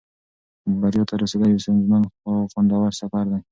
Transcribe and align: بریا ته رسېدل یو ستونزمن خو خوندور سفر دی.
بریا 0.81 1.03
ته 1.09 1.13
رسېدل 1.21 1.49
یو 1.51 1.63
ستونزمن 1.63 2.03
خو 2.15 2.31
خوندور 2.51 2.91
سفر 3.01 3.25
دی. 3.31 3.39